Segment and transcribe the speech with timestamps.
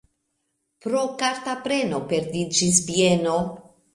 [0.85, 3.37] Pro karta preno perdiĝis bieno.